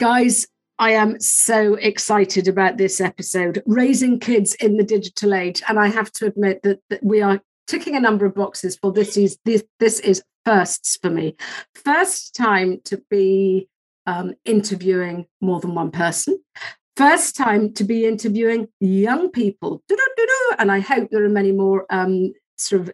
[0.00, 0.46] Guys,
[0.78, 5.62] I am so excited about this episode, raising kids in the digital age.
[5.68, 8.92] And I have to admit that, that we are ticking a number of boxes for
[8.92, 11.36] this is this this is firsts for me.
[11.74, 13.68] First time to be
[14.06, 16.42] um, interviewing more than one person.
[16.96, 19.82] First time to be interviewing young people.
[20.58, 22.90] And I hope there are many more um, sort of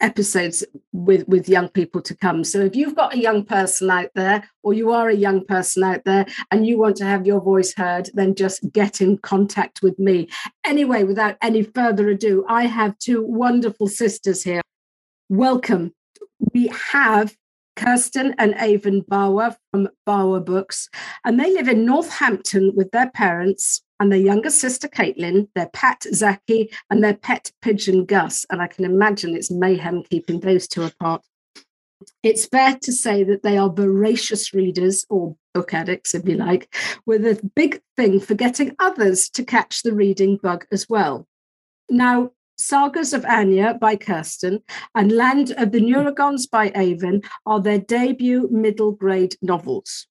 [0.00, 2.44] episodes with with young people to come.
[2.44, 5.82] So if you've got a young person out there or you are a young person
[5.82, 9.82] out there and you want to have your voice heard then just get in contact
[9.82, 10.28] with me.
[10.64, 14.62] Anyway without any further ado i have two wonderful sisters here.
[15.28, 15.94] Welcome.
[16.54, 17.36] We have
[17.76, 20.88] Kirsten and Aiyven Mbawa from Mbawa Books,
[21.24, 26.04] and they live in Northampton with their parents and their younger sister Kaitlyn, their pet
[26.12, 28.46] Zaki, and their pet pigeon Gus.
[28.50, 31.22] And I can imagine it's mayhem keeping those two apart.
[32.22, 36.74] It's fair to say that they are voracious readers or book addicts, if you like,
[37.04, 41.28] with a big thing for getting others to catch the reading bug as well.
[41.90, 44.62] Now, Sagas of Anya by Kirsten
[44.94, 50.06] and Land of the Nurogons by Aiyven are their debut middle grade novels.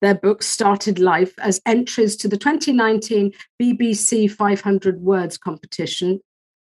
[0.00, 6.20] Their books started life as entries to the 2019 BBC 500 Words competition.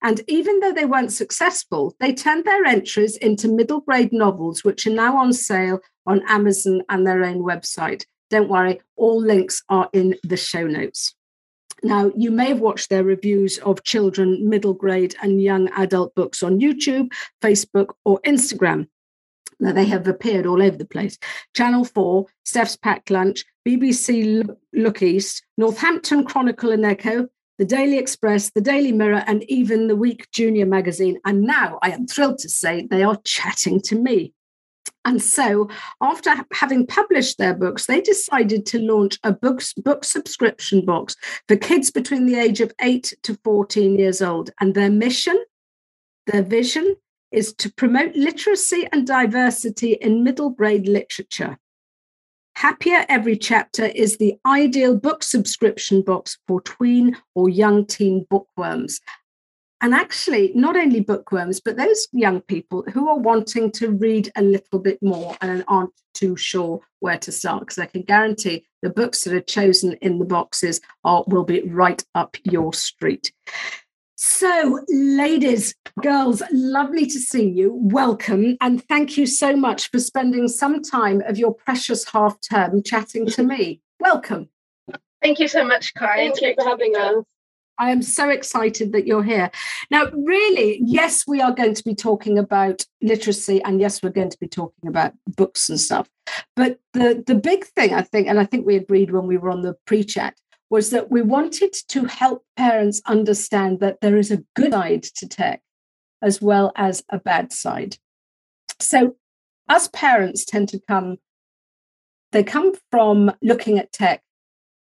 [0.03, 4.87] And even though they weren't successful, they turned their entries into middle grade novels, which
[4.87, 8.05] are now on sale on Amazon and their own website.
[8.29, 11.15] Don't worry, all links are in the show notes.
[11.83, 16.43] Now, you may have watched their reviews of children, middle grade, and young adult books
[16.43, 17.13] on YouTube,
[17.43, 18.89] Facebook, or Instagram.
[19.61, 21.19] Now, they have appeared all over the place.
[21.55, 27.29] Channel 4, Steph's Packed Lunch, BBC Look East, Northampton Chronicle and Echo,
[27.59, 31.19] the Daily Express, the Daily Mirror, and even the Week Junior magazine.
[31.25, 34.33] And now I am thrilled to say they are chatting to me.
[35.07, 35.69] And so,
[36.01, 41.15] after having published their books, they decided to launch a books, book subscription box
[41.47, 44.51] for kids between the age of 8 to 14 years old.
[44.61, 45.37] And their mission,
[46.27, 46.97] their vision,
[47.35, 51.59] is to promote literacy and diversity in middle grade literature.
[52.57, 59.01] Happier Every Chapter is the ideal book subscription box for tween or young teen bookworms.
[59.81, 64.43] And actually, not only bookworms, but those young people who are wanting to read a
[64.43, 68.89] little bit more and aren't too sure where to start, because I can guarantee the
[68.89, 73.33] books that are chosen in the boxes are, will be right up your street.
[74.27, 77.75] So, ladies, girls, lovely to see you.
[77.75, 78.57] Welcome.
[78.63, 83.27] And thank you so much for spending some time of your precious half term chatting
[83.27, 83.83] to me.
[84.01, 84.49] Welcome.
[85.23, 86.17] Thank you so much, Kai.
[86.17, 87.23] Thank you for having us.
[87.79, 89.51] I am so excited that you're here.
[89.91, 94.31] Now, really, yes, we are going to be talking about literacy, and yes, we're going
[94.31, 96.09] to be talking about books and stuff.
[96.57, 99.51] But the, the big thing, I think, and I think we agreed when we were
[99.51, 100.35] on the pre chat,
[100.71, 105.29] was that we wanted to help parents understand that there is a good side to
[105.29, 105.63] tech
[106.23, 107.99] as well as a bad side.
[108.81, 109.17] So,
[109.69, 111.19] us parents tend to come,
[112.33, 114.23] they come from looking at tech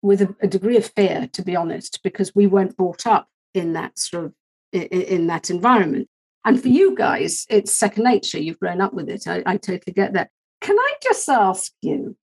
[0.01, 3.73] with a, a, degree of fear, to be honest, because we weren't brought up in
[3.73, 4.33] that sort of
[4.71, 6.07] in, that environment.
[6.45, 8.39] And for you guys, it's second nature.
[8.39, 9.27] You've grown up with it.
[9.27, 10.29] I, I totally get that.
[10.61, 12.15] Can I just ask you?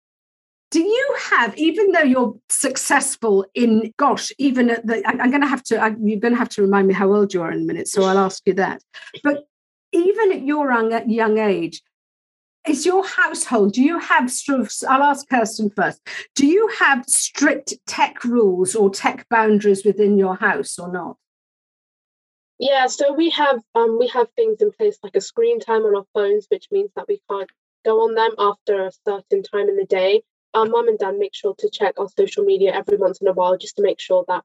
[0.73, 5.47] Do you have, even though you're successful in, gosh, even at the, I'm going to
[5.47, 7.59] have to, I, you're going to have to remind me how old you are in
[7.59, 8.81] a minute, so I'll ask you that.
[9.23, 9.43] But
[9.91, 11.79] even at your young, young age,
[12.67, 14.31] is your household do you have
[14.87, 15.99] i'll ask kirsten first
[16.33, 21.17] do you have strict tech rules or tech boundaries within your house or not
[22.59, 25.93] yeah so we have um we have things in place like a screen time on
[25.93, 27.49] our phones which means that we can't
[27.83, 31.35] go on them after a certain time in the day our mum and dad make
[31.35, 34.23] sure to check our social media every once in a while just to make sure
[34.27, 34.43] that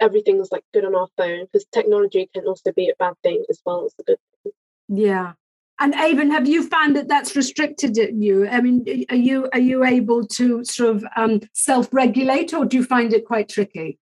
[0.00, 3.60] everything's like good on our phone because technology can also be a bad thing as
[3.64, 4.52] well as a good thing
[4.88, 5.32] yeah
[5.80, 8.48] And Aiyven, have you found that that's restricted you?
[8.48, 12.84] I mean, are you are you able to sort of um, self-regulate, or do you
[12.84, 13.98] find it quite tricky?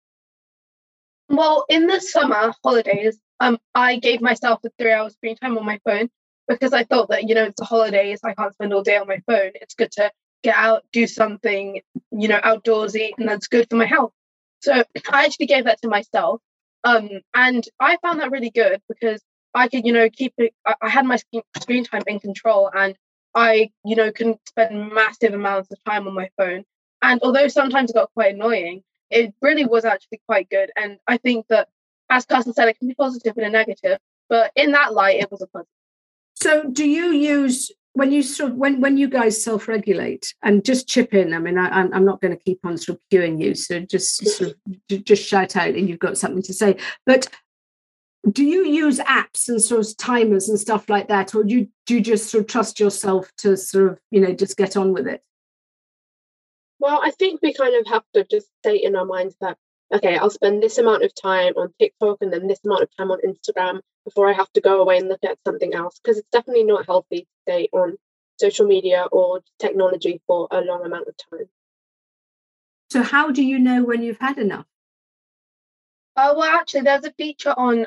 [1.29, 5.79] Well, in the summer holidays, um, I gave myself a three-hour screen time on my
[5.85, 6.09] phone
[6.49, 9.07] because I thought that you know it's the holidays, I can't spend all day on
[9.07, 9.51] my phone.
[9.57, 10.11] It's good to
[10.43, 11.81] get out, do something,
[12.11, 14.13] you know, outdoorsy, and that's good for my health.
[14.61, 14.73] So
[15.13, 16.41] I actually gave that to myself,
[16.85, 19.23] um, and I found that really good because
[19.55, 20.55] I could, you know, keep it.
[20.81, 21.19] I had my
[21.59, 22.97] screen time in control, and
[23.35, 26.65] I, you know, couldn't spend massive amounts of time on my phone.
[27.03, 30.71] And although sometimes it got quite annoying, it really was actually quite good.
[30.77, 31.69] And I think that,
[32.11, 33.99] as Kirsten said, it can be positive and a negative.
[34.29, 35.76] But in that light, it was a positive.
[36.47, 40.87] So, do you use when you sort of when when you guys self-regulate and just
[40.87, 41.35] chip in?
[41.35, 43.81] I mean, I, am I'm not going to keep on sort of queuing you, so
[43.81, 46.77] just sort of just shout out and you've got something to say.
[47.05, 47.27] But
[48.31, 51.69] do you use apps and sort of timers and stuff like that or do you,
[51.85, 54.93] do you just sort of trust yourself to sort of you know just get on
[54.93, 55.23] with it
[56.81, 59.57] well i think we kind of have to just state in our minds that
[59.95, 63.11] okay i'll spend this amount of time on tiktok and then this amount of time
[63.11, 66.31] on instagram before i have to go away and look at something else because it's
[66.31, 67.97] definitely not healthy to stay on
[68.39, 71.47] social media or technology for a long amount of time
[72.91, 74.67] so how do you know when you've had enough
[76.17, 77.87] Oh, well, actually, there's a feature on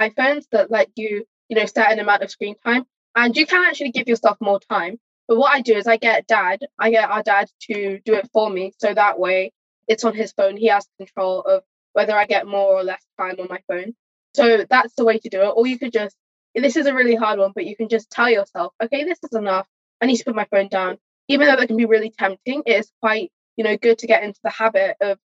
[0.00, 2.84] iPhones that let you, you know, set an amount of screen time.
[3.16, 4.98] And you can actually give yourself more time.
[5.26, 8.28] But what I do is I get dad, I get our dad to do it
[8.32, 8.72] for me.
[8.78, 9.52] So that way
[9.90, 10.56] it's on his phone.
[10.56, 11.64] He has control of
[11.94, 13.94] whether I get more or less time on my phone.
[14.36, 15.52] So that's the way to do it.
[15.56, 16.14] Or you could just,
[16.54, 19.36] this is a really hard one, but you can just tell yourself, okay, this is
[19.36, 19.66] enough.
[20.00, 20.98] I need to put my phone down.
[21.26, 24.22] Even though that can be really tempting, it is quite, you know, good to get
[24.22, 25.18] into the habit of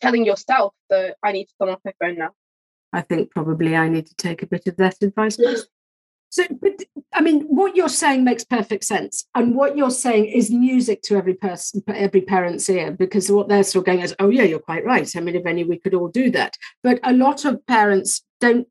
[0.00, 2.30] telling yourself that I need to come off my phone now.
[2.92, 5.36] I think probably I need to take a bit of that advice.
[6.32, 6.82] So, but
[7.12, 11.16] I mean, what you're saying makes perfect sense, and what you're saying is music to
[11.16, 14.82] every person, every parent's ear, because what they're still going is, "Oh yeah, you're quite
[14.82, 16.56] right." I mean, if only we could all do that.
[16.82, 18.66] But a lot of parents don't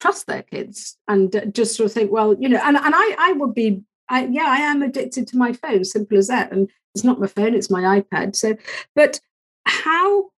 [0.00, 3.32] trust their kids and just sort of think, well, you know, and and I I
[3.32, 7.04] would be, I yeah, I am addicted to my phone, simple as that, and it's
[7.04, 8.36] not my phone, it's my iPad.
[8.36, 8.56] So,
[8.96, 9.20] but
[9.66, 10.30] how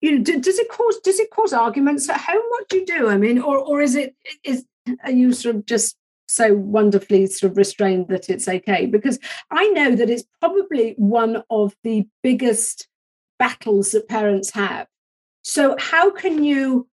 [0.00, 2.42] you know, does it cause does it cause arguments at home?
[2.48, 3.08] What do you do?
[3.08, 4.64] I mean, or or is it is
[5.04, 5.94] are you sort of just
[6.28, 8.86] so wonderfully sort of restrained that it's okay?
[8.86, 9.18] Because
[9.50, 12.86] I know that it's probably one of the biggest
[13.38, 14.86] battles that parents have.
[15.42, 16.88] So how can you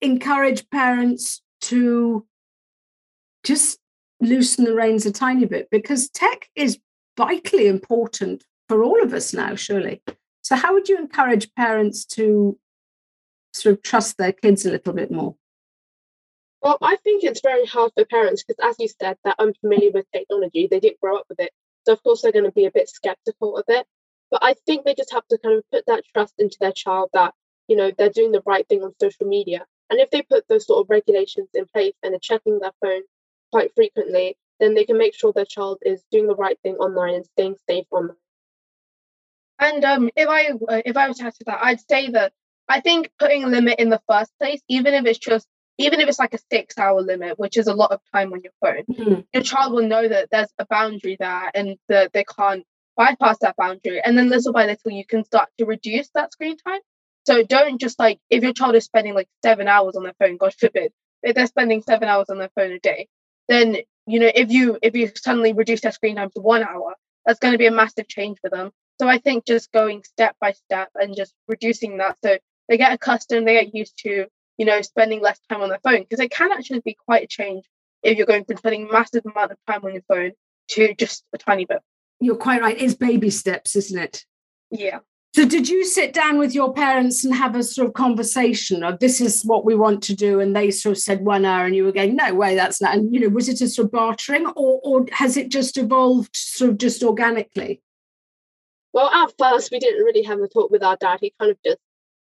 [0.00, 2.26] encourage parents to
[3.44, 3.78] just
[4.20, 5.68] loosen the reins a tiny bit?
[5.70, 6.78] Because tech is
[7.16, 10.02] vitally important for all of us now, surely.
[10.42, 12.58] So, how would you encourage parents to
[13.52, 15.36] sort of trust their kids a little bit more?
[16.64, 20.10] Well, I think it's very hard for parents because, as you said, they're unfamiliar with
[20.12, 20.66] technology.
[20.66, 21.52] They didn't grow up with it.
[21.84, 23.86] So, of course, they're going to be a bit skeptical of it.
[24.30, 27.10] But I think they just have to kind of put that trust into their child
[27.12, 27.34] that,
[27.68, 29.66] you know, they're doing the right thing on social media.
[29.90, 33.02] And if they put those sort of regulations in place and are checking their phone
[33.52, 37.14] quite frequently, then they can make sure their child is doing the right thing online
[37.14, 38.16] and staying safe online.
[39.58, 42.32] And um, if I uh, if I was to answer that, I'd say that
[42.68, 45.46] I think putting a limit in the first place, even if it's just
[45.78, 48.42] even if it's like a six hour limit, which is a lot of time on
[48.42, 49.20] your phone, mm-hmm.
[49.32, 52.64] your child will know that there's a boundary there and that they can't
[52.96, 54.00] bypass that boundary.
[54.00, 56.80] And then little by little, you can start to reduce that screen time.
[57.26, 60.36] So don't just like if your child is spending like seven hours on their phone,
[60.36, 63.08] God forbid, if they're spending seven hours on their phone a day,
[63.48, 66.94] then you know if you if you suddenly reduce their screen time to one hour,
[67.24, 68.70] that's going to be a massive change for them.
[69.00, 72.38] So I think just going step by step and just reducing that so
[72.68, 74.26] they get accustomed, they get used to,
[74.58, 77.26] you know, spending less time on their phone because it can actually be quite a
[77.26, 77.64] change
[78.02, 80.32] if you're going from spending massive amount of time on your phone
[80.68, 81.80] to just a tiny bit.
[82.20, 82.80] You're quite right.
[82.80, 84.24] It's baby steps, isn't it?
[84.70, 85.00] Yeah.
[85.34, 89.00] So did you sit down with your parents and have a sort of conversation of
[89.00, 90.38] this is what we want to do?
[90.38, 92.94] And they sort of said one hour and you were going, no way, that's not.
[92.94, 96.36] And, you know, was it a sort of bartering or, or has it just evolved
[96.36, 97.82] sort of just organically?
[98.92, 101.18] Well, at first, we didn't really have a talk with our dad.
[101.20, 101.78] He kind of just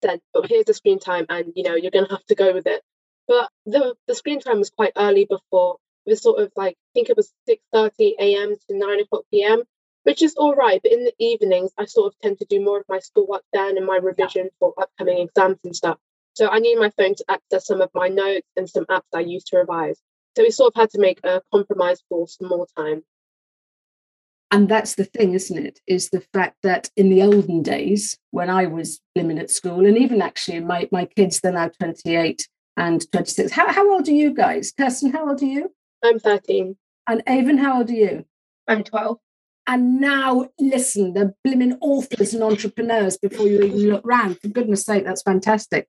[0.03, 2.53] said, "Oh, here's the screen time, and you know, you're going to have to go
[2.53, 2.83] with it."
[3.29, 5.79] But the the screen time was quite early before.
[6.07, 8.57] It was sort of like I think it was six thirty a.m.
[8.69, 9.63] to nine o'clock p.m.,
[10.05, 10.81] which is all right.
[10.83, 13.77] But in the evenings, I sort of tend to do more of my schoolwork then
[13.77, 15.99] and my revision for upcoming exams and stuff.
[16.35, 19.21] So I need my phone to access some of my notes and some apps I
[19.21, 20.01] use to revise.
[20.37, 23.03] So we sort of had to make a compromise for some more time
[24.53, 25.81] and that's the thing isn't it?
[25.87, 29.99] Is the fact that in the olden days when i was living at school and
[29.99, 34.33] even actually my, my kids they're now 28 and 26 how, how old are you
[34.33, 34.73] guys?
[34.79, 35.73] Kirsten how old are you?
[36.05, 36.77] I'm 13
[37.09, 38.25] And Aiyven, how old are you?
[38.69, 39.19] I'm 12.
[39.67, 44.41] And now listen, the blimmin' authors and entrepreneurs before you even look round.
[44.41, 45.89] For goodness sake, that's fantastic.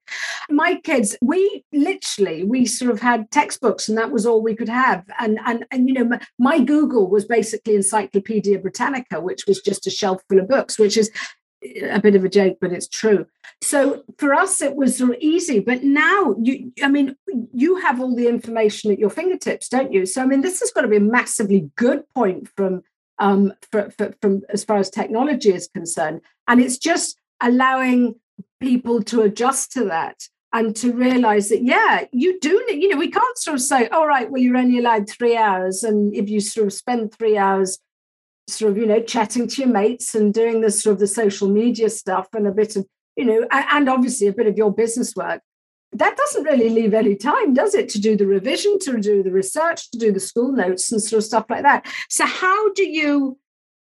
[0.50, 4.70] My kids, we literally we sort of had textbooks and that was all we could
[4.70, 5.06] have.
[5.20, 9.88] And and and you know, my, my Google was basically Encyclopedia Britannica, which was just
[9.88, 11.10] a shelf full of books, which is
[11.65, 13.25] eh, a bit of a joke, but it's true.
[13.63, 15.60] So for us, it was sort of easy.
[15.60, 17.15] But now you, I mean,
[17.53, 20.06] you have all the information at your fingertips, don't you?
[20.06, 22.84] So I mean, this has got to be a massively good point from
[23.20, 26.22] um, for, for, from as far as technology is concerned.
[26.48, 28.15] And it's just allowing
[28.60, 32.98] people to adjust to that and to realize that, yeah, you do, need, you know,
[32.98, 35.84] we can't sort of say, all right, well, you're only allowed three hours.
[35.84, 37.79] And if you sort of spend three hours
[38.48, 41.50] sort of, you know, chatting to your mates and doing the sort of the social
[41.50, 45.15] media stuff and a bit of, you know, and obviously a bit of your business
[45.15, 45.41] work,
[45.93, 49.31] that doesn't really leave any time, does it, to do the revision, to do the
[49.31, 51.85] research, to do the school notes and sort of stuff like that.
[52.09, 53.38] So how do you,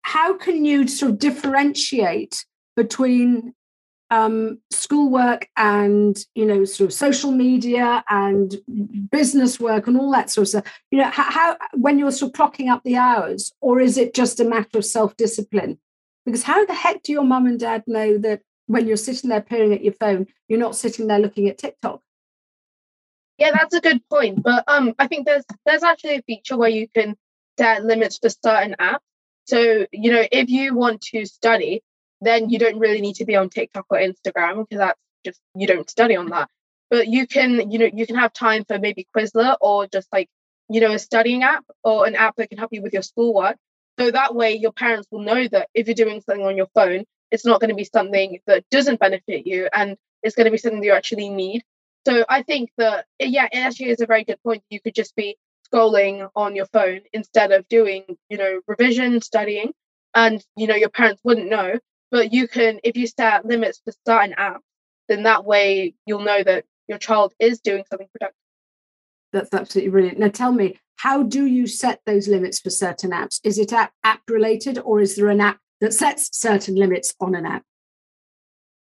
[0.02, 2.44] how can you sort of differentiate
[2.76, 3.54] between
[4.12, 8.56] um, schoolwork and you know sort of social media and
[9.10, 12.28] business work and all that sort of stuff you know how, how when you're sort
[12.28, 15.78] of clocking up the hours or is it just a matter of self-discipline
[16.26, 18.42] because how the heck do your mum and dad know that
[18.72, 22.00] when you're sitting there peering at your phone, you're not sitting there looking at TikTok.
[23.36, 24.42] Yeah, that's a good point.
[24.42, 27.14] But um, I think there's there's actually a feature where you can
[27.58, 29.00] set limits for certain apps.
[29.44, 31.82] So you know, if you want to study,
[32.22, 35.66] then you don't really need to be on TikTok or Instagram because that's just you
[35.66, 36.48] don't study on that.
[36.90, 40.28] But you can, you know, you can have time for maybe Quizlet or just like,
[40.70, 43.56] you know, a studying app or an app that can help you with your schoolwork.
[43.98, 47.04] So that way your parents will know that if you're doing something on your phone,
[47.32, 50.58] it's not going to be something that doesn't benefit you and it's going to be
[50.58, 51.64] something you actually need.
[52.06, 54.62] So I think that, yeah, it actually is a very good point.
[54.70, 55.36] You could just be
[55.72, 59.72] scrolling on your phone instead of doing, you know, revision, studying,
[60.14, 61.78] and, you know, your parents wouldn't know.
[62.10, 64.60] But you can, if you set limits for certain apps,
[65.08, 68.36] then that way you'll know that your child is doing something productive.
[69.32, 70.18] That's absolutely brilliant.
[70.18, 73.40] Now tell me, how do you set those limits for certain apps?
[73.42, 77.34] Is it app, app related or is there an app that sets certain limits on
[77.34, 77.64] an app?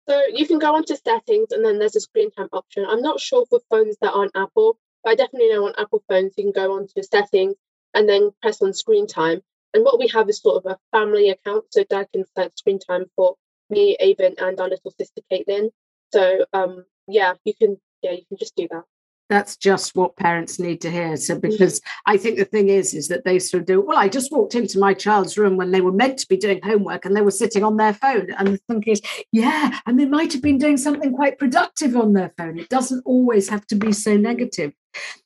[0.08, 2.86] So you can go onto settings and then there's a screen time option.
[2.88, 6.34] I'm not sure for phones that aren't Apple, but I definitely know on Apple phones
[6.38, 7.56] you can go onto settings
[7.94, 9.42] and then press on screen time.
[9.74, 11.66] And what we have is sort of a family account.
[11.72, 13.36] So dad can set screen time for
[13.70, 15.72] me, Aiyven, and our little sister Kaitlyn.
[16.14, 18.86] So um yeah, you can yeah, you can just do that
[19.30, 21.18] that's just what parents need to hear.
[21.18, 21.50] So mm-hmm.
[21.50, 24.32] because i think the thing is is that they sort of do well i just
[24.32, 27.22] walked into my child's room when they were meant to be doing homework and they
[27.22, 28.32] were sitting on their phone.
[28.38, 32.14] And the thing is yeah and they might have been doing something quite productive on
[32.14, 32.60] their phone.
[32.60, 34.74] It doesn't always have to be so negative.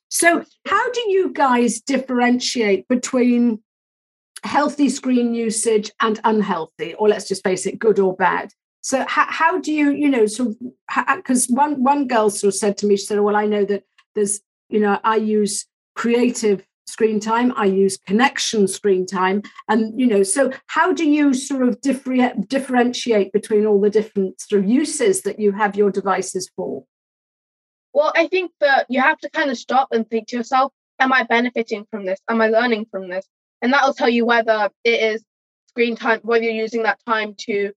[0.08, 3.62] So how do you guys differentiate between
[4.44, 6.94] healthy screen usage and unhealthy?
[6.94, 8.52] Or let's just face it good or bad.
[8.82, 10.54] So how, how do you you know so
[11.16, 13.84] because one one girl sort of said to me she said well i know that
[14.14, 20.06] there's you know i use creative screen time i use connection screen time and you
[20.06, 24.68] know so how do you sort of differ- differentiate between all the different sort of
[24.68, 26.84] uses that you have your devices for?
[27.92, 31.12] Well i think that you have to kind of stop and think to yourself am
[31.12, 32.20] i benefiting from this?
[32.28, 33.26] Am i learning from this?
[33.60, 35.24] And that will tell you whether it is
[35.68, 37.72] screen time whether you're using that time to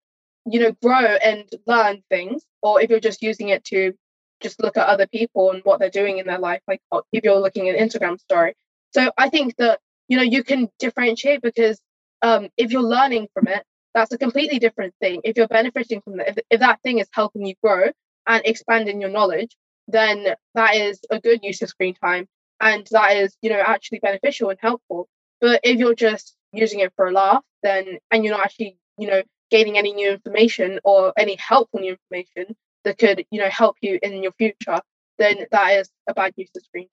[0.45, 3.93] you know grow and learn things or if you're just using it to
[4.41, 7.23] just look at other people and what they're doing in their life, like uh, if
[7.23, 8.53] you're looking at Instagram story.
[8.91, 11.79] So I think that you know you can differentiate because
[12.21, 13.63] um, if you're learning from it,
[13.93, 15.21] that's a completely different thing.
[15.23, 17.89] If you're benefiting from it, if, if that thing is helping you grow
[18.27, 19.55] and expanding your knowledge,
[19.87, 22.27] then that is a good use of screen time,
[22.59, 25.07] and that is you know actually beneficial and helpful.
[25.41, 29.07] But if you're just using it for a laugh, then and you're not actually you
[29.07, 33.75] know gaining any new information or any helpful new information, that could you know help
[33.81, 34.79] you in your future
[35.17, 36.87] then that is a bad use of screen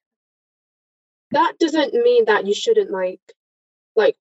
[1.30, 3.20] that doesn't mean that you shouldn't like
[3.94, 4.16] like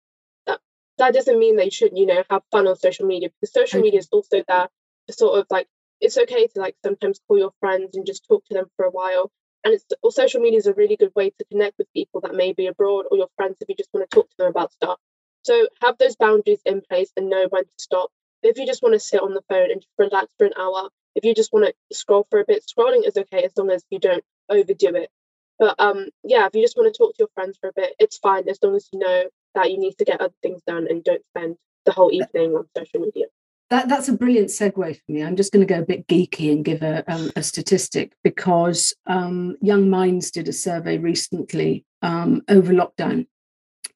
[0.48, 0.60] that
[0.98, 3.82] that doesn't mean that you shouldn't you know have fun on social media because social
[3.82, 4.06] media mm-hmm.
[4.06, 4.68] is also there
[5.08, 5.68] to sort of like
[6.02, 8.92] it's okay to like sometimes call your friends and just talk to them for a
[8.92, 9.32] while
[9.64, 12.36] and it's or social media is a really good way to connect with people that
[12.36, 14.72] may be abroad or your friends if you just want to talk to them about
[14.72, 14.98] stuff.
[15.44, 18.10] So have those boundaries in place and know when to stop.
[18.44, 20.90] If you just want to sit on the phone and just relax for an hour
[21.18, 23.84] if you just want to scroll for a bit, scrolling is okay as long as
[23.90, 25.10] you don't overdo it.
[25.58, 27.96] But um, yeah, if you just want to talk to your friends for a bit,
[28.00, 29.24] it's fine as long as you know
[29.56, 31.56] that you need to get other things done and don't spend
[31.86, 33.26] the whole evening on social media.
[33.72, 35.24] That, that's a brilliant segue for me.
[35.24, 38.94] I'm just going to go a bit geeky and give a, um, a statistic because
[39.08, 43.26] um, Young Minds did a survey recently um, over lockdown.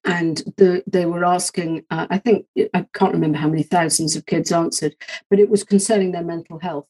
[0.03, 4.25] and the, they were asking, uh, I think, I can't remember how many thousands of
[4.25, 4.95] kids answered,
[5.29, 6.87] but it was concerning their mental health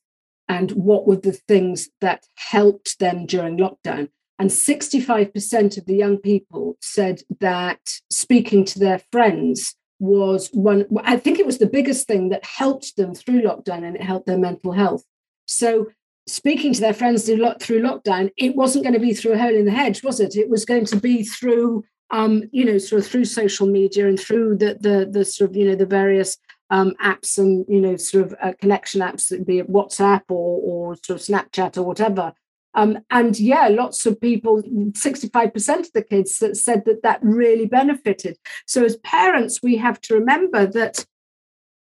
[0.51, 4.09] and what were the things that helped them during lockdown.
[4.37, 7.79] And 65% of the young people said that
[8.09, 12.97] speaking to their friends was one, I think it was the biggest thing that helped
[12.97, 15.05] them through lockdown and it helped their mental health.
[15.45, 15.87] So,
[16.27, 19.65] speaking to their friends through lockdown, it wasn't going to be through a hole in
[19.65, 20.35] the hedge, was it?
[20.35, 24.19] It was going to be through, um, you know, sort of through social media and
[24.19, 26.37] through the the the sort of you know the various
[26.71, 30.95] um, apps and you know sort of uh, connection apps, be it WhatsApp or or
[31.03, 32.33] sort of Snapchat or whatever.
[32.73, 37.65] Um, and yeah, lots of people, 65% of the kids that said that that really
[37.65, 38.37] benefited.
[38.65, 41.05] So as parents, we have to remember that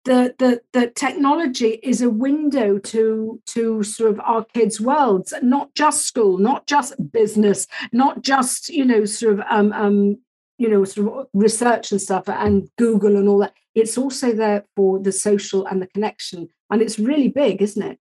[0.05, 5.75] the, the, the technology is a window to, to sort of our kids' worlds, not
[5.75, 10.17] just school, not just business, not just, you know, sort of, um, um,
[10.59, 13.53] you know, sort of research and stuff and Google and all that.
[13.73, 16.49] It's also there for the social and the connection.
[16.69, 17.97] And it's really big, isn't it?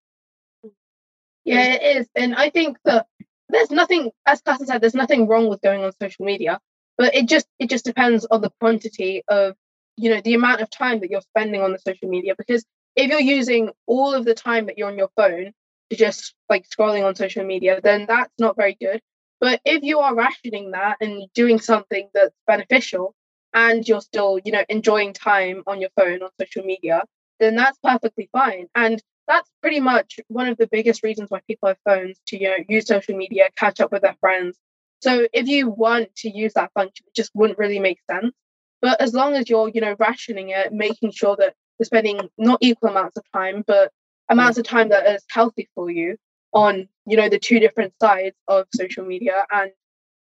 [1.45, 2.09] Yeah, it is.
[2.17, 3.07] And I think that
[3.49, 6.59] there's nothing, as Classon said, there's nothing wrong with going on social media,
[6.99, 9.55] but it just it just depends on the quantity of,
[9.97, 12.35] you know, the amount of time that you're spending on the social media.
[12.37, 12.65] Because
[12.97, 15.53] if you're using all of the time that you're on your phone
[15.91, 19.01] to just like scrolling on social media, then that's not very good.
[19.41, 23.15] But if you are rationing that and doing something that's beneficial
[23.55, 27.05] and you're still, you know, enjoying time on your phone on social media,
[27.39, 28.67] then that's perfectly fine.
[28.75, 32.49] And that's pretty much one of the biggest reasons why people have phones to you
[32.49, 34.59] know use social media, catch up with their friends.
[35.01, 38.35] So if you want to use that function, it just wouldn't really make sense.
[38.81, 42.59] But as long as you're, you know, rationing it, making sure that you're spending not
[42.61, 43.93] equal amounts of time, but
[44.29, 46.17] amounts of time that is healthy for you
[46.53, 49.71] on, you know, the two different sides of social media and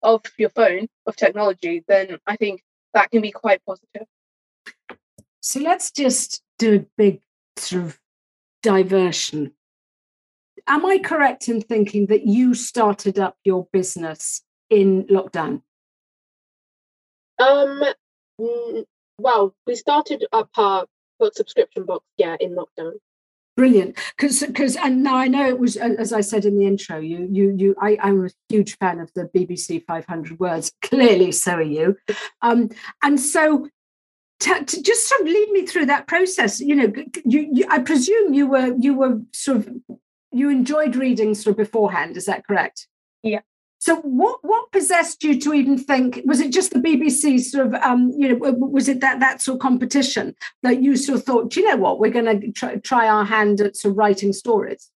[0.01, 2.62] of your phone, of technology, then I think
[2.94, 4.07] that can be quite positive.
[5.42, 7.22] So let's just do a big
[7.57, 8.00] sort of
[8.62, 9.53] diversion.
[10.68, 15.62] Am I correct in thinking that you started up your business in lockdown?
[17.40, 17.83] Um,
[19.18, 20.86] well, we started up our
[21.20, 22.94] book subscription box, yeah, in lockdown.
[23.55, 26.98] Brilliant, because because and now I know it was as I said in the intro.
[26.98, 30.72] You you you I I'm a huge fan of the BBC 500 words.
[30.81, 31.96] Clearly, so are you.
[32.42, 32.70] Um,
[33.03, 33.68] and so
[34.39, 36.92] to, to, just sort of lead me through that process you know
[37.24, 39.70] you, you, i presume you were you were sort of
[40.31, 42.87] you enjoyed reading sort of beforehand is that correct
[43.83, 47.74] so what what possessed you to even think was it just the bbc sort of
[47.75, 51.55] um you know was it that that sort of competition that you sort of thought
[51.55, 54.89] you know what we're going to try, try our hand at sort of writing stories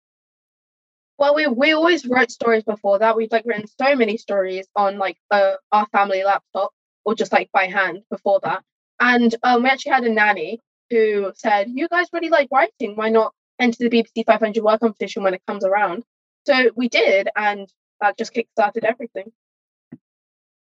[1.19, 4.99] well we, we always wrote stories before that we've like written so many stories on
[4.99, 6.71] like uh, our family laptop
[7.05, 8.63] or just like by hand before that
[9.01, 12.97] and um, we actually had a nanny who said, You guys really like writing.
[12.97, 16.05] Why not enter the BBC 500 word competition when it comes around?
[16.47, 17.69] So we did, and
[18.05, 19.33] that just kickstarted everything.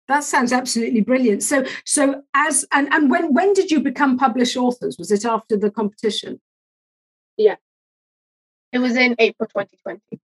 [0.08, 1.42] That sounds absolutely brilliant.
[1.42, 4.96] So, so as and and when when did you become published authors?
[4.98, 6.40] Was it after the competition?
[7.36, 7.56] Yeah,
[8.72, 10.20] it was in April 2020.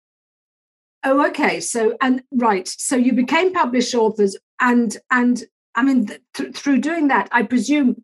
[1.03, 1.59] Oh, okay.
[1.59, 2.67] So and right.
[2.67, 5.43] So you became published authors, and and
[5.73, 8.03] I mean, th- through doing that, I presume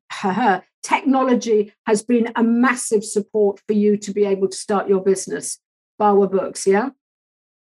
[0.83, 5.59] technology has been a massive support for you to be able to start your business,
[5.99, 6.89] Mbawa Books, yeah?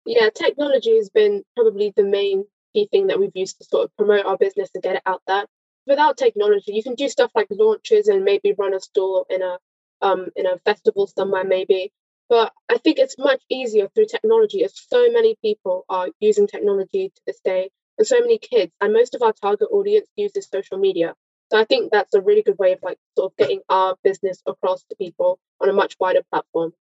[0.06, 3.96] Yeah, technology has been probably the main key thing that we've used to sort of
[3.98, 5.46] promote our business and get it out there.
[5.88, 9.58] Without technology, you can do stuff like launches and maybe run a store in a
[10.02, 11.92] um, in a festival somewhere, maybe.
[12.30, 17.10] But I think it's much easier through technology as so many people are using technology
[17.16, 20.78] to this day and so many kids and most of our target audience uses social
[20.78, 21.14] media
[21.52, 24.42] so i think that's a really good way of like sort of getting our business
[24.48, 26.74] across to people on a much wider platform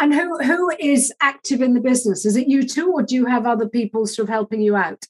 [0.00, 2.24] and who who is active in the business?
[2.24, 5.04] Is it you too or do you have other people sort of helping you out?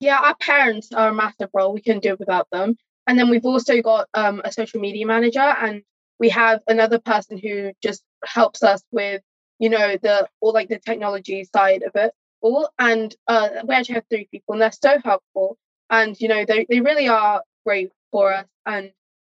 [0.00, 1.72] Yeah our parents are a massive role.
[1.72, 2.76] We couldn't do it without them.
[3.06, 5.82] And then we've also got um, a social media manager and
[6.18, 9.22] we have another person who just helps us with
[9.58, 13.96] you know the all like the technology side of it people and uh, we actually
[13.96, 15.58] have three people and they're so helpful.
[15.88, 18.46] And you know they, they really are great for us.
[18.66, 18.92] And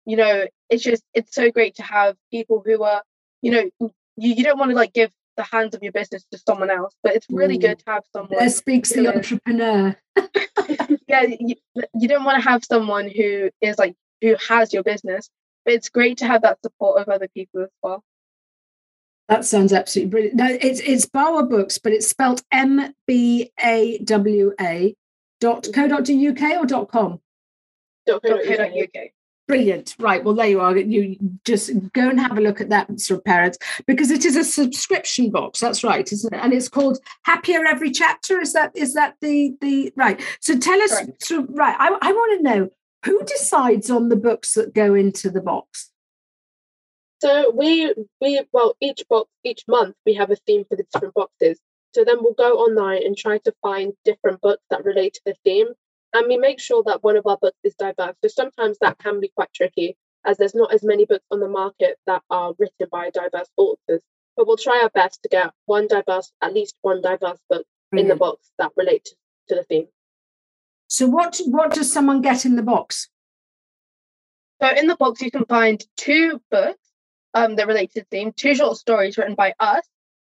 [0.06, 3.02] you know it's just it's so great to have people who are
[3.42, 6.38] you know you, you don't want to like give the hands of your business to
[6.38, 7.62] someone else but it's really mm.
[7.62, 9.96] good to have someone there speaks the entrepreneur
[11.08, 11.56] yeah you,
[11.94, 15.28] you don't want to have someone who is like who has your business
[15.64, 18.04] but it's great to have that support of other people as well
[19.28, 20.36] that sounds absolutely brilliant.
[20.36, 24.94] No, it's it's Mbawa Books, but it's spelled M B A W A
[25.40, 27.20] dot co dot uk or dot com.
[28.06, 29.10] .co.uk.
[29.54, 29.94] Brilliant.
[30.00, 30.24] Right.
[30.24, 30.76] Well, there you are.
[30.76, 34.42] You just go and have a look at that, sort parents, because it is a
[34.42, 35.60] subscription box.
[35.60, 36.40] That's right, isn't it?
[36.42, 38.40] And it's called Happier Every Chapter.
[38.40, 40.20] Is that is that the the right?
[40.40, 41.02] So tell us.
[41.20, 41.76] So right.
[41.78, 42.70] I, I want to know
[43.04, 45.92] who decides on the books that go into the box.
[47.22, 51.14] So we we well each box each month we have a theme for the different
[51.14, 51.60] boxes.
[51.94, 55.36] So then we'll go online and try to find different books that relate to the
[55.44, 55.68] theme
[56.14, 58.14] and we make sure that one of our books is diverse.
[58.22, 61.48] So sometimes that can be quite tricky, as there's not as many books on the
[61.48, 64.00] market that are written by diverse authors.
[64.36, 68.10] But we'll try our best to get one diverse, at least one diverse book Brilliant.
[68.10, 69.08] in the box that relate
[69.48, 69.88] to the theme.
[70.86, 73.08] So what what does someone get in the box?
[74.62, 76.88] So in the box you can find two books
[77.34, 79.84] um, that relate to the theme, two short stories written by us,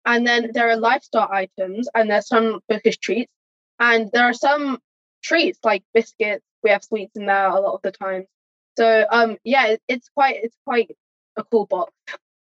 [0.07, 3.33] and then there are lifestyle items and there's some bookish treats,
[3.79, 4.79] and there are some
[5.23, 6.45] treats like biscuits.
[6.63, 8.27] We have sweets in there a lot of the time.
[8.77, 10.97] So um yeah, it, it's quite it's quite
[11.37, 11.93] a cool box.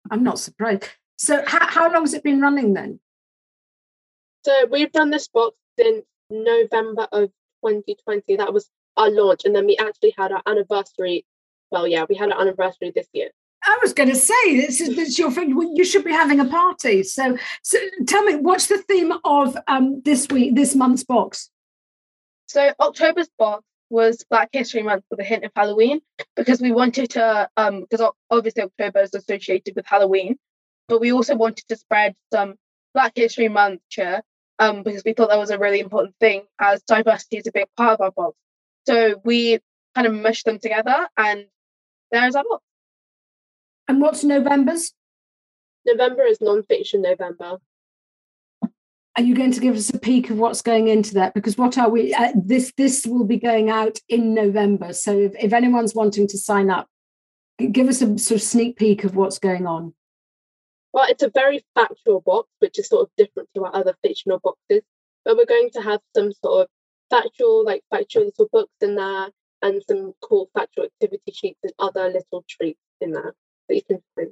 [0.09, 0.85] I'm not surprised.
[1.17, 2.99] So how, how long has it been running then?
[4.45, 7.29] So we've done this box since November of
[7.65, 8.37] 2020.
[8.37, 11.25] That was our launch, and then we actually had our anniversary.
[11.71, 13.29] Well, yeah, we had our anniversary this year.
[13.65, 15.49] I was going to say this is, this is your thing.
[15.75, 17.03] You should be having a party.
[17.03, 17.77] So, so
[18.07, 21.49] tell me, what's the theme of um, this week, this month's box?
[22.47, 26.01] So October's box was Black History Month with a hint of Halloween
[26.35, 30.37] because we wanted to, um, because obviously October is associated with Halloween,
[30.87, 32.55] but we also wanted to spread some
[32.93, 34.21] Black History Month cheer
[34.59, 37.67] um, because we thought that was a really important thing as diversity is a big
[37.75, 38.37] part of our box.
[38.87, 39.59] So we
[39.95, 41.45] kind of mushed them together and
[42.11, 42.63] there's our box.
[43.87, 44.93] And what's November's?
[45.85, 47.57] November is non-fiction November.
[49.17, 51.33] Are you going to give us a peek of what's going into that?
[51.33, 52.13] Because what are we?
[52.13, 54.93] Uh, this this will be going out in November.
[54.93, 56.87] So if, if anyone's wanting to sign up,
[57.71, 59.95] give us a sort of sneak peek of what's going on.
[60.93, 64.39] Well, it's a very factual box, which is sort of different to our other fictional
[64.39, 64.83] boxes.
[65.25, 66.67] But we're going to have some sort of
[67.09, 69.29] factual, like factual little books in there,
[69.63, 73.33] and some cool factual activity sheets and other little treats in there
[73.67, 74.29] that you can find.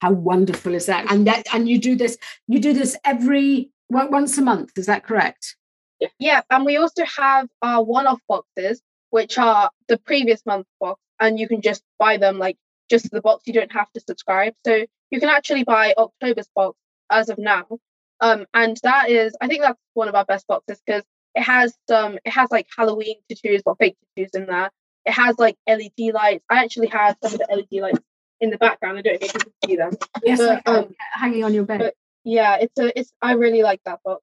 [0.00, 1.10] How wonderful is that?
[1.10, 5.04] And that and you do this, you do this every once a month, is that
[5.04, 5.56] correct?
[6.00, 6.08] Yeah.
[6.18, 11.38] yeah, and we also have our one-off boxes, which are the previous month box, and
[11.38, 12.56] you can just buy them like
[12.90, 13.44] just the box.
[13.46, 16.76] You don't have to subscribe, so you can actually buy October's box
[17.10, 17.66] as of now.
[18.20, 21.02] Um, and that is, I think that's one of our best boxes because
[21.34, 24.70] it has um, it has like Halloween tutus or fake tutus in there.
[25.04, 26.44] It has like LED lights.
[26.50, 28.00] I actually have some of the LED lights
[28.40, 28.98] in the background.
[28.98, 29.92] I don't know if you can see them.
[30.24, 31.92] Yes, but, um, hanging on your bed.
[32.26, 34.20] Yeah, it's a it's I really like that book.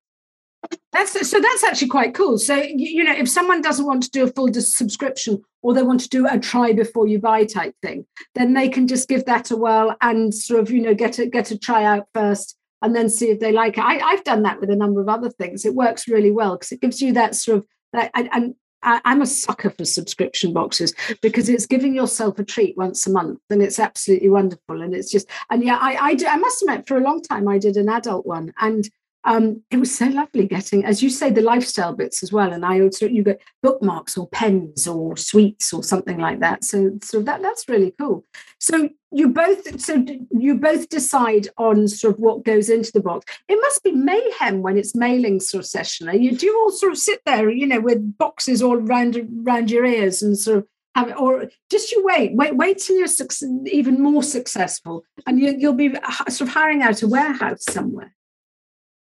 [0.91, 2.37] That's so that's actually quite cool.
[2.37, 6.01] So you know, if someone doesn't want to do a full subscription or they want
[6.01, 9.51] to do a try before you buy type thing, then they can just give that
[9.51, 12.93] a whirl and sort of you know get a get a try out first and
[12.93, 13.85] then see if they like it.
[13.85, 15.63] I, I've done that with a number of other things.
[15.63, 19.01] It works really well because it gives you that sort of that and, and I,
[19.05, 23.39] am a sucker for subscription boxes because it's giving yourself a treat once a month,
[23.49, 24.81] and it's absolutely wonderful.
[24.81, 27.47] And it's just, and yeah, I, I, do, I must admit, for a long time,
[27.47, 28.89] I did an adult one, and
[29.25, 32.51] um, it was so lovely getting, as you say, the lifestyle bits as well.
[32.51, 36.63] And I also you get bookmarks or pens or sweets or something like that.
[36.63, 38.25] So, so that that's really cool.
[38.59, 43.25] So you both, so you both decide on sort of what goes into the box.
[43.47, 46.09] It must be mayhem when it's mailing sort of session.
[46.21, 49.85] You do all sort of sit there, you know, with boxes all around around your
[49.85, 53.07] ears and sort of have, it, or just you wait, wait, wait till you're
[53.65, 55.93] even more successful, and you, you'll be
[56.29, 58.13] sort of hiring out a warehouse somewhere.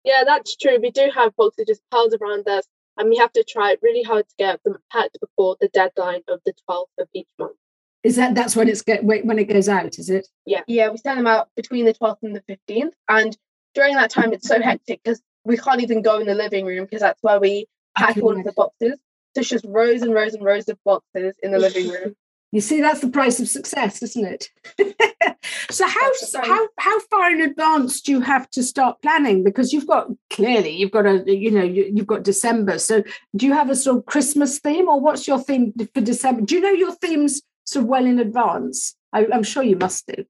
[0.04, 0.78] Yeah, that's true.
[0.80, 4.28] We do have boxes just piled around us, and we have to try really hard
[4.28, 7.56] to get them packed before the deadline of the 12th of each month.
[8.02, 9.98] Is that that's when it's get when it goes out?
[9.98, 10.28] Is it?
[10.44, 10.60] Yeah.
[10.66, 13.36] Yeah, we send them out between the 12th and the 15th, and
[13.74, 16.84] during that time it's so hectic because we can't even go in the living room
[16.84, 18.98] because that's where we pack all of the boxes.
[19.34, 22.14] So it's just rows and rows and rows of boxes in the living room.
[22.54, 24.48] You see, that's the price of success, isn't it?
[25.72, 29.42] so how how how far in advance do you have to start planning?
[29.42, 32.78] Because you've got clearly you've got a you know you, have got December.
[32.78, 33.02] So
[33.34, 36.42] do you have a sort of Christmas theme, or what's your theme for December?
[36.42, 38.94] Do you know your themes sort of well in advance?
[39.12, 40.24] I, I'm sure you must do.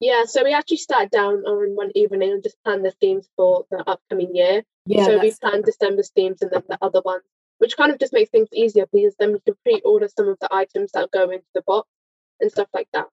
[0.00, 3.66] Yeah, so we actually sat down on one evening and just planned the themes for
[3.70, 4.62] the upcoming year.
[4.86, 7.24] Yeah, so we planned December's themes and then the other ones
[7.58, 10.48] which kind of just makes things easier because then we can pre-order some of the
[10.52, 11.88] items that go into the box
[12.40, 13.06] and stuff like that.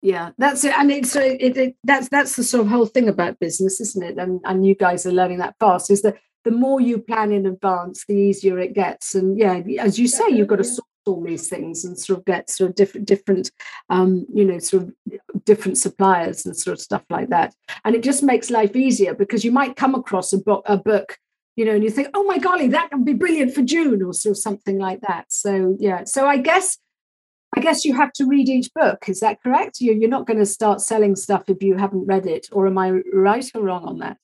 [0.00, 3.40] Yeah, that's it, and it's it, it, that's that's the sort of whole thing about
[3.40, 4.16] business, isn't it?
[4.16, 5.90] And and you guys are learning that fast.
[5.90, 9.16] Is that the more you plan in advance, the easier it gets.
[9.16, 12.24] And yeah, as you say, you've got to sort all these things and sort of
[12.26, 13.50] get sort of different different
[13.90, 14.92] um, you know sort of
[15.44, 19.42] different suppliers and sort of stuff like that and it just makes life easier because
[19.44, 21.16] you might come across a book a book
[21.58, 24.12] you know and you think oh my golly that would be brilliant for june or
[24.12, 26.78] sort of something like that so yeah so i guess
[27.56, 29.08] I guess you have to read each book.
[29.08, 29.80] Is that correct?
[29.80, 32.76] You're, you're not going to start selling stuff if you haven't read it, or am
[32.76, 34.18] I right or wrong on that?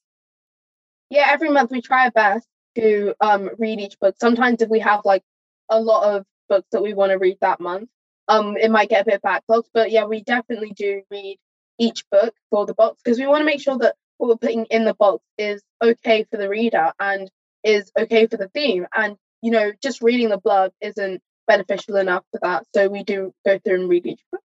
[1.09, 4.15] Yeah, every month we try our best to um, read each book.
[4.21, 5.23] Sometimes if we have like
[5.71, 7.89] a lot of books that we want to read that month,
[8.29, 9.69] um, it might get a bit backlogged.
[9.73, 11.39] But yeah, we definitely do read
[11.79, 14.65] each book for the box because we want to make sure that what we're putting
[14.67, 17.31] in the box is okay for the reader and
[17.63, 18.87] is okay for the theme.
[18.95, 22.65] And you know, just reading the blurb isn't beneficial enough for that.
[22.75, 24.41] So we do go through and read each book.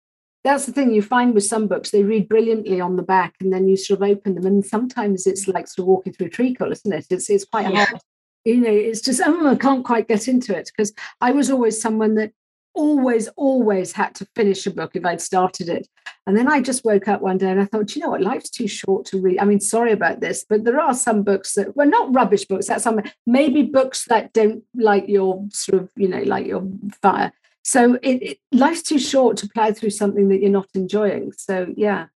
[0.44, 3.52] That's the thing you find with some books, they read brilliantly on the back and
[3.52, 4.46] then you sort of open them.
[4.46, 7.06] And sometimes it's like sort of walking through treacle, isn't it?
[7.10, 7.87] It's, it's quite yeah.
[7.87, 8.00] hard.
[8.44, 11.80] You know, it's just, oh, I can't quite get into it because I was always
[11.80, 12.32] someone that
[12.74, 15.88] always, always had to finish a book if I'd started it.
[16.26, 18.50] And then I just woke up one day and I thought, you know what, life's
[18.50, 19.38] too short to read.
[19.38, 22.66] I mean, sorry about this, but there are some books that well, not rubbish books.
[22.66, 26.66] That's some maybe books that don't like your sort of, you know, like your
[27.02, 27.32] fire.
[27.62, 31.32] So it, it life's too short to plow through something that you're not enjoying.
[31.32, 32.06] So yeah.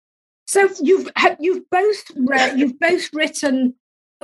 [0.46, 3.74] So you've you've both read, you've both written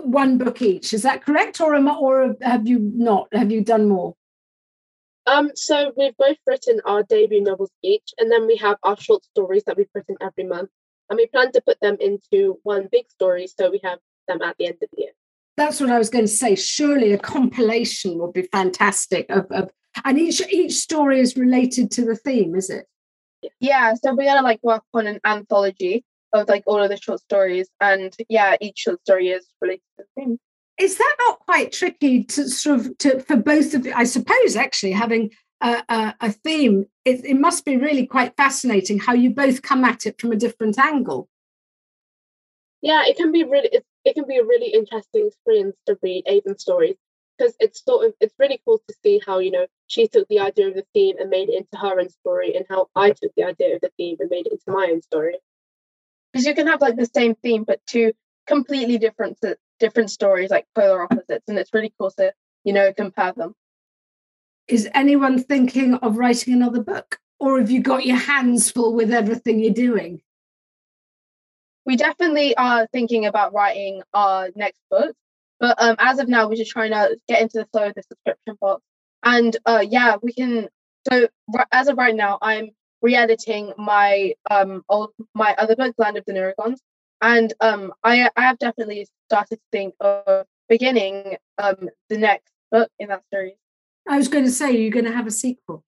[0.03, 0.93] one book each.
[0.93, 3.29] Is that correct, or am, or have you not?
[3.33, 4.15] Have you done more?
[5.27, 9.25] Um, so we've both written our debut novels each, and then we have our short
[9.25, 10.71] stories that we've written every month,
[11.09, 14.57] and we plan to put them into one big story, so we have them at
[14.59, 15.13] the end of the year.
[15.57, 16.55] That's what I was going to say.
[16.57, 19.27] Surely a compilation would be fantastic.
[19.31, 19.71] Of, of
[20.05, 22.87] and each each story is related to the theme, is it?
[23.61, 23.95] Yeah.
[23.95, 27.69] So we're gonna like work on an anthology of like all of the short stories,
[27.81, 30.39] and yeah, each short story is related to the theme
[30.79, 33.93] is that not quite tricky to sort of to for both of you?
[33.95, 38.99] I suppose actually having a, a, a theme, it, it, must be really quite fascinating
[38.99, 41.29] how you both come at it from a different angle.
[42.83, 43.71] Yeah, it can be really
[44.05, 46.97] it, can be a really interesting experience to read Aiyven's stories
[47.39, 50.41] because it's sort of it's really cool to see how you know she took the
[50.41, 53.33] idea of the theme and made it into her own story, and how I took
[53.37, 55.39] the idea of the theme and made it into my own story.
[56.33, 58.13] Because you can have like the same theme, but two
[58.47, 59.39] completely different
[59.81, 62.33] different stories like polar opposites and it's really cool to
[62.65, 63.55] you know compare them.
[64.69, 69.13] Is anyone thinking of writing another book or have you got your hands full with
[69.13, 70.23] everything you're doing?
[71.85, 75.15] We definitely are thinking about writing our next book
[75.61, 78.03] but um, as of now we're just trying to get into the flow of the
[78.03, 78.83] subscription box.
[79.23, 80.69] And uh, yeah we can
[81.11, 81.29] so
[81.73, 82.71] as of right now i'm
[83.03, 86.79] re-editing my um old my other book land of the nurogons
[87.21, 92.91] and um, I, I have definitely started to think of beginning um, the next book
[92.99, 93.55] in that series.
[94.09, 95.85] I was going to say, you're going to have a sequel.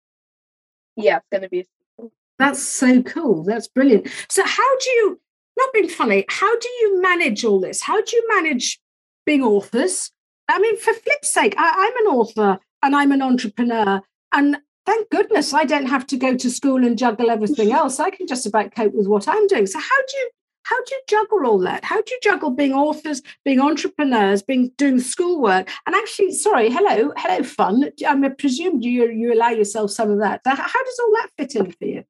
[0.95, 2.11] Yeah, it's going to be a sequel.
[2.39, 3.43] That's so cool.
[3.43, 4.07] That's brilliant.
[4.29, 5.19] So, how do you,
[5.57, 7.81] not being funny, how do you manage all this?
[7.81, 8.79] How do you manage
[9.25, 10.11] being authors?
[10.47, 14.01] I mean, for flip's sake, I, I'm an author and I'm an entrepreneur.
[14.31, 17.99] And thank goodness I don't have to go to school and juggle everything else.
[17.99, 19.65] I can just about cope with what I'm doing.
[19.65, 20.29] So, how do you
[20.65, 21.83] how do you juggle all that?
[21.83, 27.13] How do you juggle being authors, being entrepreneurs, being doing schoolwork, and actually, sorry, hello,
[27.15, 27.91] hello, fun.
[28.05, 30.41] I presume you you allow yourself some of that.
[30.45, 32.03] How does all that fit in for you?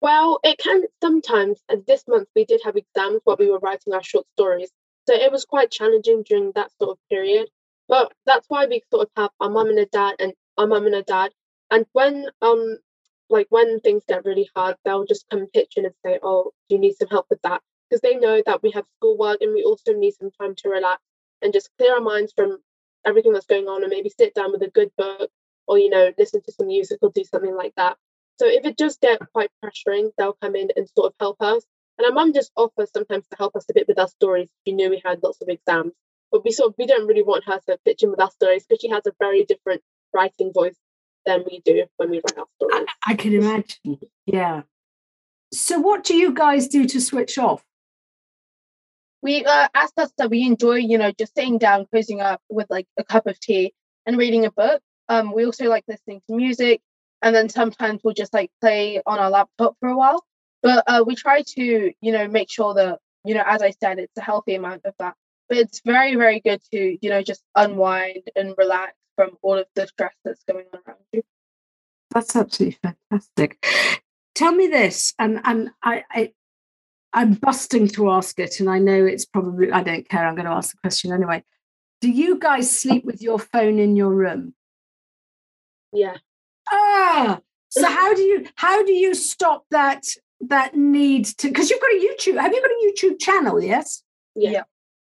[0.00, 1.62] Well, it can sometimes.
[1.68, 4.70] And this month we did have exams while we were writing our short stories,
[5.06, 7.48] so it was quite challenging during that sort of period.
[7.88, 10.86] But that's why we sort of have our mum and a dad and our mum
[10.86, 11.30] and a dad.
[11.70, 12.78] And when um
[13.30, 16.76] like when things get really hard, they'll just come pitch in and say, "Oh, do
[16.76, 19.64] you need some help with that?" Because they know that we have schoolwork and we
[19.64, 21.02] also need some time to relax
[21.42, 22.58] and just clear our minds from
[23.06, 25.30] everything that's going on, and maybe sit down with a good book
[25.66, 27.96] or you know listen to some music or do something like that.
[28.38, 31.64] So if it does get quite pressuring, they'll come in and sort of help us.
[31.98, 34.48] And our mum just offers sometimes to help us a bit with our stories.
[34.66, 35.92] She knew we had lots of exams,
[36.30, 38.64] but we sort of we don't really want her to pitch in with our stories
[38.66, 39.82] because she has a very different
[40.14, 40.76] writing voice
[41.26, 42.86] than we do when we write our stories.
[43.06, 43.98] I, I can imagine.
[44.26, 44.62] Yeah.
[45.52, 47.64] So, what do you guys do to switch off?
[49.22, 52.66] We, uh, as us that we enjoy, you know, just sitting down, closing up with
[52.70, 53.74] like a cup of tea
[54.06, 54.80] and reading a book.
[55.08, 56.80] Um, we also like listening to music,
[57.22, 60.24] and then sometimes we'll just like play on our laptop for a while.
[60.62, 63.98] But uh, we try to, you know, make sure that, you know, as I said,
[63.98, 65.14] it's a healthy amount of that.
[65.48, 69.66] But it's very, very good to, you know, just unwind and relax from all of
[69.74, 71.22] the stress that's going on around you.
[72.14, 72.78] That's absolutely
[73.10, 73.66] fantastic.
[74.36, 76.32] Tell me this, and and I, I
[77.12, 80.24] I'm busting to ask it, and I know it's probably I don't care.
[80.24, 81.42] I'm going to ask the question anyway.
[82.00, 84.54] Do you guys sleep with your phone in your room?
[85.92, 86.16] Yeah.
[86.70, 90.04] Ah, so how do you how do you stop that
[90.42, 94.04] that need to because you've got a YouTube have you got a YouTube channel, yes?
[94.36, 94.50] Yeah.
[94.50, 94.62] yeah.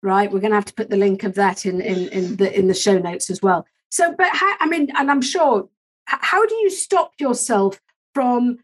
[0.03, 0.33] Right.
[0.33, 2.75] We're gonna have to put the link of that in in, in the in the
[2.75, 3.67] show notes as well.
[3.91, 5.69] So but how I mean, and I'm sure
[6.05, 7.81] how do you stop yourself
[8.15, 8.59] from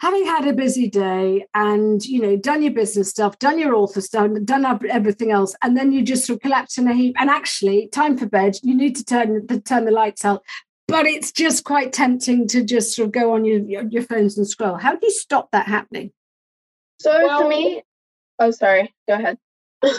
[0.00, 4.00] having had a busy day and you know done your business stuff done your author
[4.00, 7.30] stuff done everything else and then you just sort of collapse in a heap and
[7.30, 10.42] actually time for bed you need to turn the turn the lights out
[10.86, 14.46] but it's just quite tempting to just sort of go on your your phones and
[14.46, 14.76] scroll.
[14.76, 16.12] How do you stop that happening?
[17.00, 17.82] So well, for me
[18.38, 19.38] oh sorry go ahead.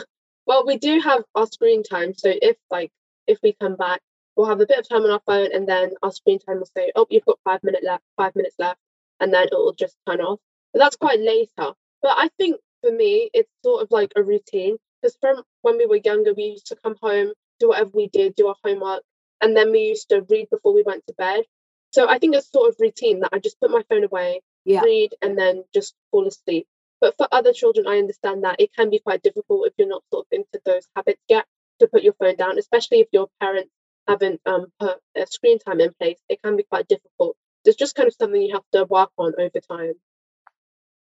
[0.47, 2.91] Well we do have our screen time so if like
[3.25, 3.99] if we come back
[4.36, 6.69] we'll have a bit of time on our phone and then our screen time will
[6.78, 8.80] say oh you've got five minutes left five minutes left
[9.19, 10.39] and then it'll just turn off.
[10.74, 11.74] But that's quite later.
[12.02, 15.86] But I think for me, it's sort of like a routine because from when we
[15.86, 19.04] were younger, we used to come home, do whatever we did, do our homework,
[19.41, 21.43] and then we used to read before we went to bed.
[21.91, 24.82] So I think it's sort of routine that I just put my phone away, yeah.
[24.82, 26.67] read, and then just fall asleep.
[27.00, 30.04] But for other children, I understand that it can be quite difficult if you're not
[30.12, 31.45] sort of into those habits yet
[31.80, 33.71] to put your phone down, especially if your parents
[34.08, 36.20] haven't um, put a screen time in place.
[36.30, 39.34] It can be quite difficult it's just kind of something you have to work on
[39.39, 39.94] over time.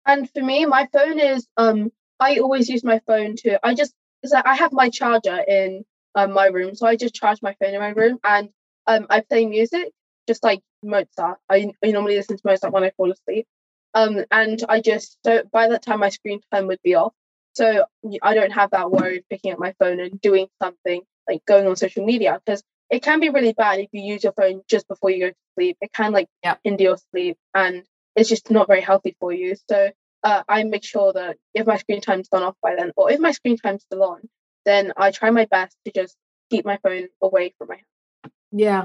[0.07, 3.95] And for me, my phone is um I always use my phone to I just
[4.23, 5.85] because I have my charger in
[6.15, 8.51] um, my room, so I just charge my phone in my room and
[8.87, 9.93] um I play music
[10.29, 11.39] just like Mozart.
[11.51, 13.47] I, I normally listen to Mozart when I fall asleep.
[13.95, 17.13] Um and I just so by that time my screen time would be off.
[17.55, 17.85] So
[18.23, 21.67] I don't have that worry of picking up my phone and doing something like going
[21.67, 24.87] on social media because it can be really bad if you use your phone just
[24.89, 25.77] before you go to sleep.
[25.81, 26.61] It can like yep.
[26.65, 27.85] hinder your sleep and
[28.17, 29.57] it's just not very healthy for you.
[29.69, 29.91] So
[30.23, 33.21] uh, I make sure that if my screen time's gone off by then, or if
[33.21, 34.29] my screen time's still on,
[34.65, 36.17] then I try my best to just
[36.51, 38.33] keep my phone away from my hand.
[38.53, 38.85] Yeah,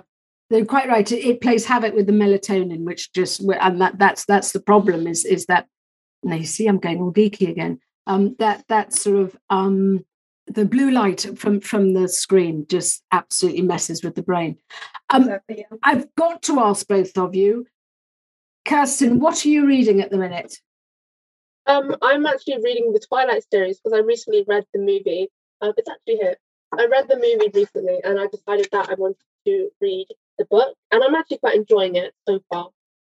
[0.50, 1.10] they're quite right.
[1.12, 5.08] It, it plays havoc with the melatonin, which just and that that's that's the problem.
[5.08, 5.68] Is is that
[6.24, 7.80] now you see I'm going all geeky again.
[8.08, 10.06] Um, that that sort of um
[10.48, 14.58] the blue light from from the screen just absolutely messes with the brain.
[15.10, 15.78] Um, exactly, yeah.
[15.84, 17.68] I've got to ask both of you,
[18.66, 20.58] Kirsten, what are you reading at the minute?
[21.66, 25.30] Um, I'm actually reading the Twilight series because I recently read the movie.
[25.62, 26.36] Uh, it's actually here.
[26.78, 30.08] I read the movie recently, and I decided that I wanted to read
[30.38, 32.70] the book, and I'm actually quite enjoying it so far.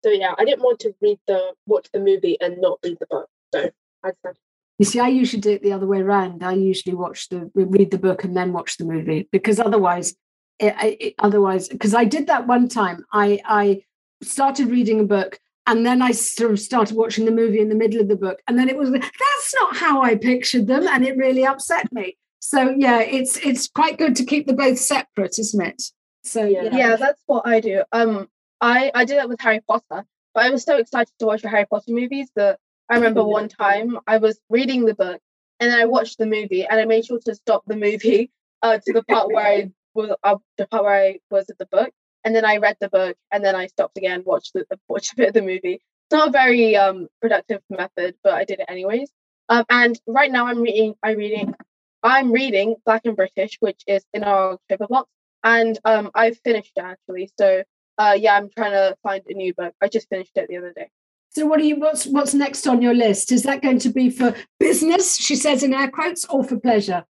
[0.03, 3.07] So yeah, I didn't want to read the watch the movie and not read the
[3.07, 3.69] book, so
[4.03, 4.39] I decided
[4.81, 6.41] you see, I usually do it the other way around.
[6.41, 10.15] I usually watch the read the book and then watch the movie because otherwise,
[10.57, 13.05] it, it, otherwise, because I did that one time.
[13.13, 13.83] I I
[14.23, 17.75] started reading a book and then I sort of started watching the movie in the
[17.75, 21.05] middle of the book, and then it was that's not how I pictured them, and
[21.05, 22.17] it really upset me.
[22.39, 25.83] So yeah, it's it's quite good to keep them both separate, isn't it?
[26.23, 27.83] So yeah, yeah, that's what I do.
[27.91, 31.43] Um, I I did that with Harry Potter, but I was so excited to watch
[31.43, 32.57] the Harry Potter movies that
[32.91, 35.21] I remember one time I was reading the book
[35.61, 38.29] and then I watched the movie and I made sure to stop the movie
[38.61, 41.67] uh, to the part where I was uh, the part where I was at the
[41.67, 41.93] book
[42.25, 45.15] and then I read the book and then I stopped again, watched the watched a
[45.15, 45.75] bit of the movie.
[45.75, 49.09] It's not a very um, productive method, but I did it anyways.
[49.47, 51.55] Um, and right now I'm reading I'm reading
[52.03, 55.09] I'm reading Black and British, which is in our October box,
[55.45, 57.31] and um, I've finished it actually.
[57.39, 57.63] So
[57.97, 59.73] uh, yeah, I'm trying to find a new book.
[59.81, 60.89] I just finished it the other day.
[61.33, 63.31] So what are you what's what's next on your list?
[63.31, 67.05] Is that going to be for business, she says in air quotes, or for pleasure?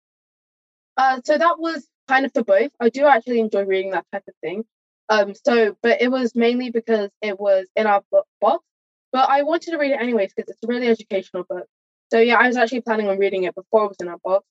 [0.96, 2.72] Uh, so that was kind of for both.
[2.80, 4.64] I do actually enjoy reading that type of thing.
[5.08, 8.64] Um, so but it was mainly because it was in our book box.
[9.12, 11.66] But I wanted to read it anyways because it's a really educational book.
[12.10, 14.44] So yeah, I was actually planning on reading it before it was in our box.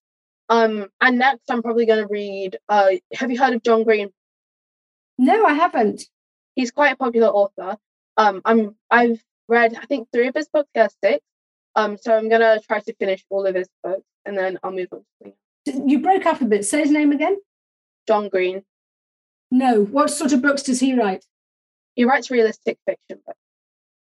[0.47, 4.11] Um, and next I'm probably gonna read uh have you heard of John Green?
[5.17, 6.03] No, I haven't.
[6.55, 7.75] He's quite a popular author.
[8.15, 10.69] Um, I'm I've read I think three of his books.
[10.73, 11.23] He has six.
[11.75, 14.87] Um, so I'm gonna try to finish all of his books and then I'll move
[14.91, 15.33] on to
[15.65, 15.89] something.
[15.89, 16.65] You broke up a bit.
[16.65, 17.37] Say his name again.
[18.07, 18.63] John Green.
[19.51, 19.83] No.
[19.83, 21.25] What sort of books does he write?
[21.95, 23.39] He writes realistic fiction books.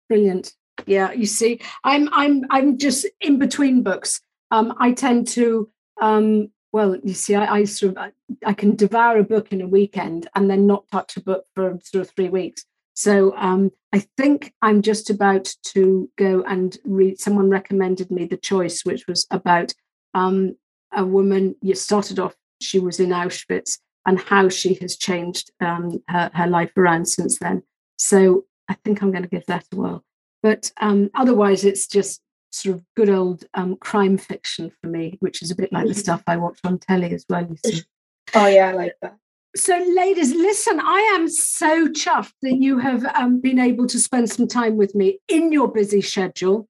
[0.09, 0.55] Brilliant.
[0.87, 4.21] Yeah, you see, I'm I'm I'm just in between books.
[4.51, 5.71] Um, I tend to
[6.01, 8.13] um, well, you see, I, I sort of I,
[8.45, 11.79] I can devour a book in a weekend and then not touch a book for
[11.83, 12.65] sort of three weeks.
[12.99, 17.21] So um, I think I'm just about to go and read.
[17.21, 19.73] Someone recommended me The Choice, which was about
[20.15, 20.57] um,
[20.93, 21.55] a woman.
[21.63, 26.49] You started off, she was in Auschwitz, and how she has changed um, her, her
[26.49, 27.63] life around since then.
[27.99, 30.05] So I think I'm going to give that a whirl.
[30.43, 32.21] But um, otherwise, it's just
[32.51, 35.95] sort of good old um, crime fiction for me, which is a bit like the
[35.95, 37.47] stuff I watch on telly as well.
[37.49, 37.83] You see.
[38.35, 39.19] Oh yeah, I like that.
[39.57, 44.31] So, ladies, listen, I am so chuffed that you have um, been able to spend
[44.31, 46.69] some time with me in your busy schedule.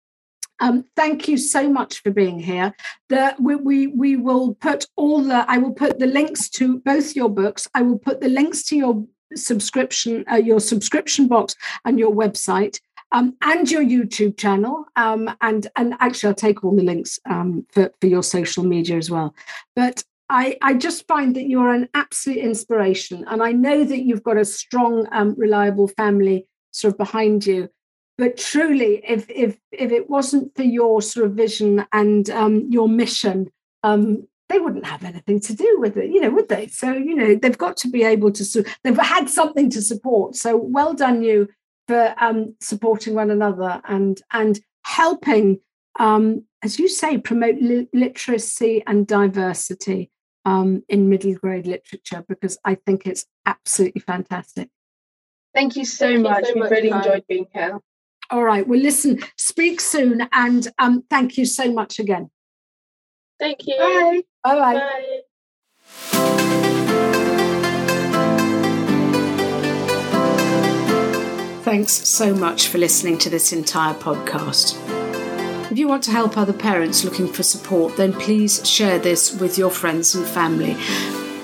[0.61, 2.75] Um, thank you so much for being here.
[3.09, 7.17] The, we, we, we will put all the, I will put the links to both
[7.17, 7.69] your books.
[7.75, 9.05] I will put the links to your
[9.35, 12.81] subscription, uh, your subscription box and your website.
[13.11, 14.85] Um, and your YouTube channel.
[14.95, 18.99] Um, and and actually, I'll take all the links um, for for your social media
[18.99, 19.35] as well.
[19.75, 24.23] But I, I just find that you're an absolute inspiration, and I know that you've
[24.23, 27.71] got a strong, um, reliable family sort of behind you
[28.19, 32.89] but truly, if if if it wasn't for your sort of vision and um, your
[32.89, 33.49] mission,
[33.85, 36.67] um, they wouldn't have anything to do with it, you know, would they?
[36.67, 38.65] So you know, they've got to be able to.
[38.83, 40.35] They've had something to support.
[40.35, 41.49] So well done, you
[41.87, 45.61] for um, supporting one another and and helping,
[46.01, 50.11] um, as you say, promote li- literacy and diversity
[50.45, 54.69] um, in middle grade literature because I think it's absolutely fantastic.
[55.55, 56.41] Thank you so thank much.
[56.41, 57.79] You so we much, really enjoyed being here.
[58.31, 58.67] All right.
[58.67, 60.29] Well, listen, speak soon.
[60.33, 62.31] And um, thank you so much again.
[63.39, 63.77] Thank you.
[63.79, 64.23] Bye.
[64.45, 64.75] Bye.
[64.75, 65.21] Bye.
[71.63, 74.98] Thanks so much for listening to this entire podcast.
[75.71, 79.59] If you want to help other parents looking for support, then please share this with
[79.59, 80.79] your friends and family.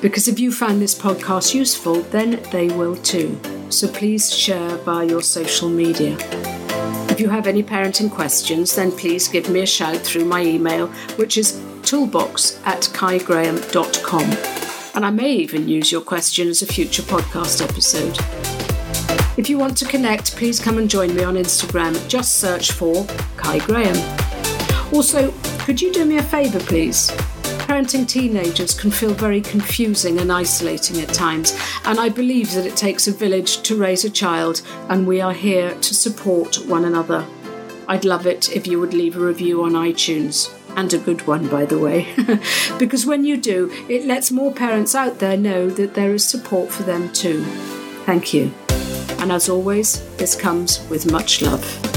[0.01, 3.39] Because if you found this podcast useful, then they will too.
[3.68, 6.16] So please share via your social media.
[7.11, 10.87] If you have any parenting questions, then please give me a shout through my email,
[11.16, 14.31] which is toolbox at kaigraham.com.
[14.95, 18.54] And I may even use your question as a future podcast episode.
[19.37, 22.09] If you want to connect, please come and join me on Instagram.
[22.09, 23.05] Just search for
[23.37, 23.97] Kai Graham.
[24.93, 27.11] Also, could you do me a favour, please?
[27.66, 32.76] Parenting teenagers can feel very confusing and isolating at times, and I believe that it
[32.76, 37.26] takes a village to raise a child, and we are here to support one another.
[37.89, 41.49] I'd love it if you would leave a review on iTunes, and a good one,
[41.49, 42.14] by the way,
[42.78, 46.70] because when you do, it lets more parents out there know that there is support
[46.70, 47.43] for them too.
[48.05, 48.53] Thank you.
[49.25, 51.94] And as always, this comes with much love.